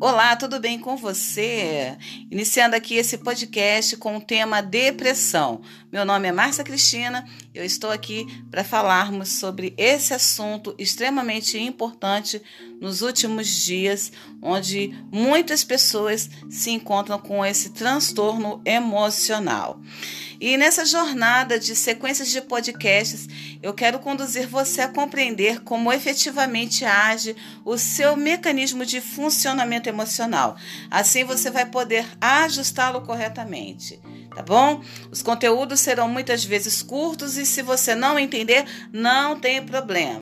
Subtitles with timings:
[0.00, 1.96] Olá, tudo bem com você?
[2.28, 5.62] Iniciando aqui esse podcast com o tema depressão.
[5.92, 7.24] Meu nome é Márcia Cristina,
[7.54, 12.42] eu estou aqui para falarmos sobre esse assunto extremamente importante
[12.80, 14.10] nos últimos dias,
[14.42, 19.80] onde muitas pessoas se encontram com esse transtorno emocional.
[20.46, 23.26] E nessa jornada de sequências de podcasts,
[23.62, 27.34] eu quero conduzir você a compreender como efetivamente age
[27.64, 30.54] o seu mecanismo de funcionamento emocional.
[30.90, 33.98] Assim você vai poder ajustá-lo corretamente
[34.34, 34.82] tá bom?
[35.10, 40.18] Os conteúdos serão muitas vezes curtos e se você não entender, não tem problema.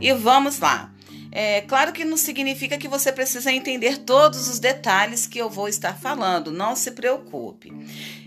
[0.00, 0.90] E vamos lá.
[1.30, 5.68] É claro que não significa que você precisa entender todos os detalhes que eu vou
[5.68, 7.72] estar falando, não se preocupe.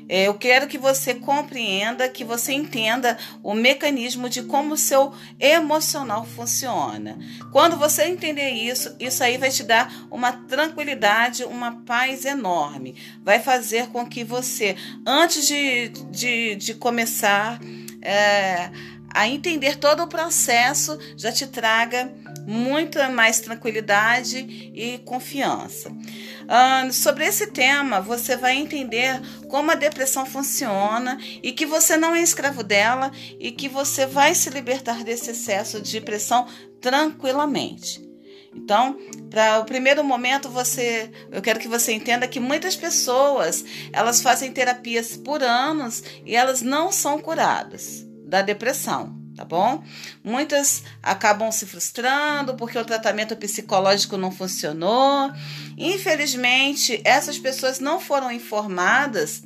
[0.07, 5.13] É, eu quero que você compreenda, que você entenda o mecanismo de como o seu
[5.39, 7.17] emocional funciona.
[7.49, 12.93] Quando você entender isso, isso aí vai te dar uma tranquilidade, uma paz enorme.
[13.23, 14.75] Vai fazer com que você,
[15.07, 17.57] antes de, de, de começar
[18.01, 18.69] é,
[19.13, 22.11] a entender todo o processo, já te traga
[22.45, 24.37] muita mais tranquilidade
[24.73, 25.89] e confiança.
[25.89, 32.15] Uh, sobre esse tema, você vai entender como a depressão funciona e que você não
[32.15, 36.47] é escravo dela e que você vai se libertar desse excesso de depressão
[36.79, 38.09] tranquilamente.
[38.53, 38.97] Então,
[39.29, 44.51] para o primeiro momento, você, eu quero que você entenda que muitas pessoas elas fazem
[44.51, 49.83] terapias por anos e elas não são curadas da depressão tá bom?
[50.23, 55.31] Muitas acabam se frustrando porque o tratamento psicológico não funcionou.
[55.77, 59.41] Infelizmente, essas pessoas não foram informadas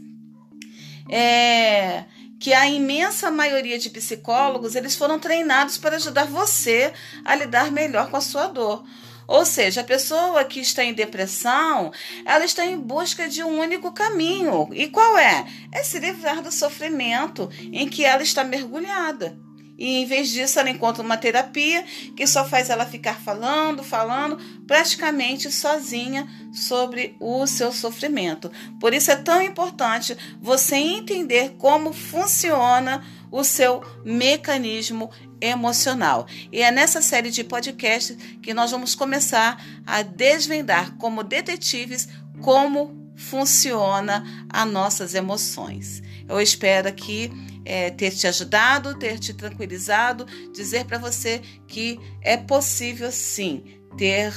[1.10, 2.04] é,
[2.40, 6.92] que a imensa maioria de psicólogos eles foram treinados para ajudar você
[7.24, 8.84] a lidar melhor com a sua dor.
[9.28, 11.92] Ou seja, a pessoa que está em depressão,
[12.26, 14.70] ela está em busca de um único caminho.
[14.72, 15.46] E qual é?
[15.72, 19.45] É se livrar do sofrimento em que ela está mergulhada.
[19.78, 21.84] E em vez disso, ela encontra uma terapia
[22.16, 28.52] que só faz ela ficar falando, falando, praticamente sozinha sobre o seu sofrimento.
[28.80, 36.26] Por isso é tão importante você entender como funciona o seu mecanismo emocional.
[36.52, 42.08] E é nessa série de podcasts que nós vamos começar a desvendar como detetives
[42.42, 46.02] como funciona as nossas emoções.
[46.28, 47.32] Eu espero que
[47.64, 53.64] é, ter te ajudado, ter te tranquilizado, dizer para você que é possível sim
[53.98, 54.34] ter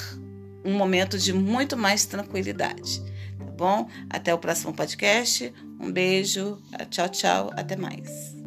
[0.64, 3.02] um momento de muito mais tranquilidade.
[3.38, 3.88] Tá bom?
[4.08, 5.52] Até o próximo podcast.
[5.80, 6.60] Um beijo.
[6.90, 7.50] Tchau, tchau.
[7.54, 8.37] Até mais.